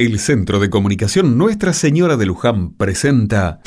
[0.00, 3.60] El Centro de Comunicación Nuestra Señora de Luján presenta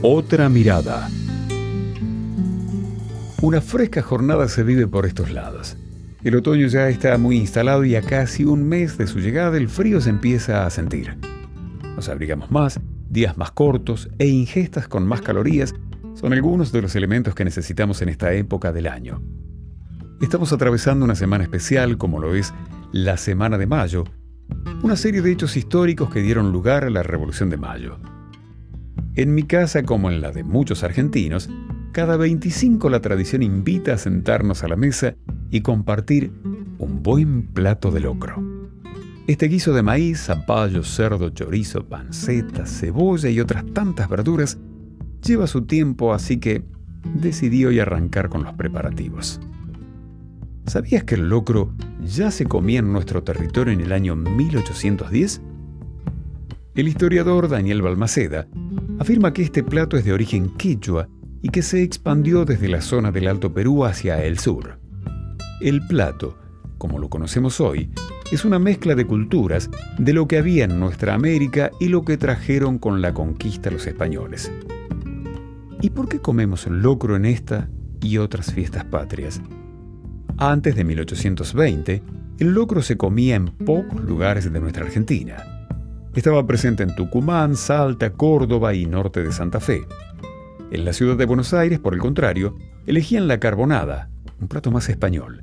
[0.00, 1.10] Otra mirada.
[3.42, 5.76] Una fresca jornada se vive por estos lados.
[6.22, 9.68] El otoño ya está muy instalado y a casi un mes de su llegada el
[9.68, 11.18] frío se empieza a sentir.
[11.96, 12.78] Nos abrigamos más,
[13.10, 15.74] días más cortos e ingestas con más calorías
[16.14, 19.20] son algunos de los elementos que necesitamos en esta época del año.
[20.20, 22.52] Estamos atravesando una semana especial como lo es
[22.90, 24.02] la Semana de Mayo,
[24.82, 27.98] una serie de hechos históricos que dieron lugar a la Revolución de Mayo.
[29.14, 31.48] En mi casa, como en la de muchos argentinos,
[31.92, 35.14] cada 25 la tradición invita a sentarnos a la mesa
[35.50, 36.32] y compartir
[36.78, 38.42] un buen plato de locro.
[39.28, 44.58] Este guiso de maíz, zapallo, cerdo, chorizo, panceta, cebolla y otras tantas verduras
[45.24, 46.64] lleva su tiempo, así que
[47.14, 49.40] decidí hoy arrancar con los preparativos.
[50.68, 51.72] ¿Sabías que el locro
[52.04, 55.40] ya se comía en nuestro territorio en el año 1810?
[56.74, 58.46] El historiador Daniel Balmaceda
[58.98, 61.08] afirma que este plato es de origen quechua
[61.40, 64.78] y que se expandió desde la zona del Alto Perú hacia el sur.
[65.62, 66.38] El plato,
[66.76, 67.90] como lo conocemos hoy,
[68.30, 72.18] es una mezcla de culturas de lo que había en nuestra América y lo que
[72.18, 74.52] trajeron con la conquista los españoles.
[75.80, 77.70] ¿Y por qué comemos locro en esta
[78.02, 79.40] y otras fiestas patrias?
[80.40, 82.00] Antes de 1820,
[82.38, 85.66] el locro se comía en pocos lugares de nuestra Argentina.
[86.14, 89.84] Estaba presente en Tucumán, Salta, Córdoba y norte de Santa Fe.
[90.70, 94.88] En la ciudad de Buenos Aires, por el contrario, elegían la carbonada, un plato más
[94.88, 95.42] español.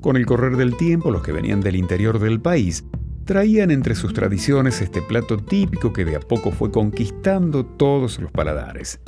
[0.00, 2.84] Con el correr del tiempo, los que venían del interior del país
[3.24, 8.30] traían entre sus tradiciones este plato típico que de a poco fue conquistando todos los
[8.30, 9.00] paladares.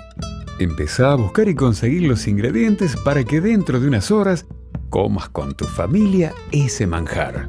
[0.59, 4.45] Empezá a buscar y conseguir los ingredientes para que dentro de unas horas
[4.89, 7.49] comas con tu familia ese manjar.